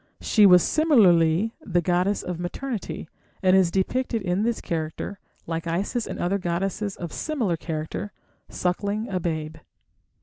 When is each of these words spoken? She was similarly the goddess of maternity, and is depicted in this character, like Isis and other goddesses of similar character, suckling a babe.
She 0.19 0.47
was 0.47 0.63
similarly 0.63 1.53
the 1.61 1.79
goddess 1.79 2.23
of 2.23 2.39
maternity, 2.39 3.07
and 3.43 3.55
is 3.55 3.69
depicted 3.69 4.23
in 4.23 4.41
this 4.41 4.59
character, 4.59 5.19
like 5.45 5.67
Isis 5.67 6.07
and 6.07 6.17
other 6.17 6.39
goddesses 6.39 6.95
of 6.95 7.13
similar 7.13 7.55
character, 7.55 8.11
suckling 8.49 9.09
a 9.09 9.19
babe. 9.19 9.57